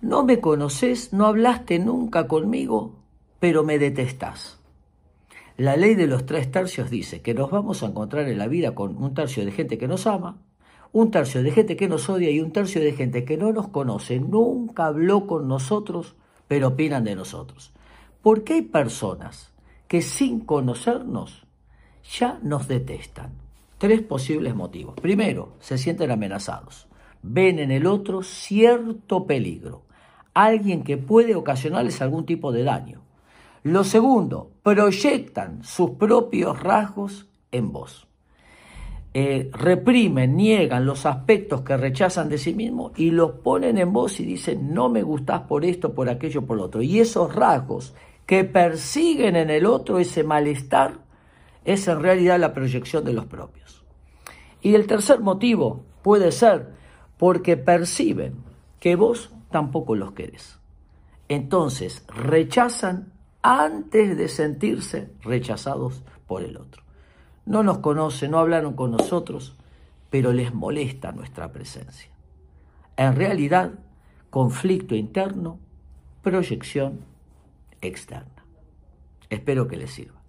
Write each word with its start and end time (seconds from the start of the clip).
No 0.00 0.24
me 0.24 0.40
conoces, 0.40 1.12
no 1.12 1.26
hablaste 1.26 1.78
nunca 1.78 2.28
conmigo, 2.28 2.96
pero 3.40 3.64
me 3.64 3.78
detestás. 3.78 4.58
La 5.56 5.74
ley 5.76 5.94
de 5.94 6.06
los 6.06 6.26
tres 6.26 6.50
tercios 6.50 6.90
dice 6.90 7.22
que 7.22 7.32
nos 7.32 7.50
vamos 7.50 7.82
a 7.82 7.86
encontrar 7.86 8.28
en 8.28 8.36
la 8.36 8.46
vida 8.46 8.74
con 8.74 9.02
un 9.02 9.14
tercio 9.14 9.42
de 9.44 9.52
gente 9.52 9.78
que 9.78 9.88
nos 9.88 10.06
ama, 10.06 10.42
un 10.92 11.10
tercio 11.10 11.42
de 11.42 11.50
gente 11.50 11.76
que 11.76 11.88
nos 11.88 12.10
odia 12.10 12.30
y 12.30 12.40
un 12.40 12.52
tercio 12.52 12.82
de 12.82 12.92
gente 12.92 13.24
que 13.24 13.38
no 13.38 13.52
nos 13.52 13.68
conoce, 13.68 14.20
nunca 14.20 14.86
habló 14.86 15.26
con 15.26 15.48
nosotros, 15.48 16.14
pero 16.46 16.68
opinan 16.68 17.04
de 17.04 17.16
nosotros. 17.16 17.72
Porque 18.20 18.52
hay 18.52 18.62
personas 18.62 19.54
que 19.88 20.02
sin 20.02 20.40
conocernos 20.40 21.46
ya 22.18 22.38
nos 22.42 22.68
detestan. 22.68 23.32
Tres 23.78 24.02
posibles 24.02 24.54
motivos. 24.54 24.94
Primero, 25.00 25.54
se 25.60 25.78
sienten 25.78 26.10
amenazados. 26.10 26.86
Ven 27.22 27.58
en 27.58 27.70
el 27.70 27.86
otro 27.86 28.22
cierto 28.22 29.26
peligro, 29.26 29.85
alguien 30.36 30.84
que 30.84 30.98
puede 30.98 31.34
ocasionarles 31.34 32.02
algún 32.02 32.26
tipo 32.26 32.52
de 32.52 32.62
daño. 32.62 33.00
Lo 33.62 33.84
segundo, 33.84 34.50
proyectan 34.62 35.64
sus 35.64 35.92
propios 35.92 36.62
rasgos 36.62 37.26
en 37.50 37.72
vos. 37.72 38.06
Eh, 39.14 39.48
reprimen, 39.50 40.36
niegan 40.36 40.84
los 40.84 41.06
aspectos 41.06 41.62
que 41.62 41.78
rechazan 41.78 42.28
de 42.28 42.36
sí 42.36 42.52
mismos 42.52 42.92
y 42.96 43.12
los 43.12 43.30
ponen 43.32 43.78
en 43.78 43.94
vos 43.94 44.20
y 44.20 44.26
dicen, 44.26 44.74
no 44.74 44.90
me 44.90 45.02
gustás 45.02 45.40
por 45.48 45.64
esto, 45.64 45.94
por 45.94 46.10
aquello, 46.10 46.42
por 46.42 46.58
lo 46.58 46.64
otro. 46.64 46.82
Y 46.82 47.00
esos 47.00 47.34
rasgos 47.34 47.94
que 48.26 48.44
persiguen 48.44 49.36
en 49.36 49.48
el 49.48 49.64
otro, 49.64 49.98
ese 49.98 50.22
malestar, 50.22 50.98
es 51.64 51.88
en 51.88 52.02
realidad 52.02 52.38
la 52.38 52.52
proyección 52.52 53.04
de 53.04 53.14
los 53.14 53.24
propios. 53.24 53.82
Y 54.60 54.74
el 54.74 54.86
tercer 54.86 55.20
motivo 55.20 55.86
puede 56.02 56.30
ser 56.30 56.74
porque 57.16 57.56
perciben 57.56 58.34
que 58.78 58.96
vos 58.96 59.32
tampoco 59.50 59.94
los 59.94 60.12
querés. 60.12 60.58
Entonces 61.28 62.04
rechazan 62.08 63.12
antes 63.42 64.16
de 64.16 64.28
sentirse 64.28 65.10
rechazados 65.22 66.02
por 66.26 66.42
el 66.42 66.56
otro 66.56 66.86
no 67.46 67.62
nos 67.62 67.78
conocen, 67.78 68.32
no 68.32 68.40
hablaron 68.40 68.74
con 68.74 68.90
nosotros, 68.90 69.56
pero 70.10 70.32
les 70.32 70.52
molesta 70.52 71.12
nuestra 71.12 71.52
presencia. 71.52 72.10
En 72.96 73.14
realidad, 73.14 73.72
conflicto 74.30 74.94
interno, 74.94 75.58
proyección 76.22 77.00
externa. 77.80 78.44
Espero 79.30 79.68
que 79.68 79.76
les 79.76 79.92
sirva. 79.92 80.20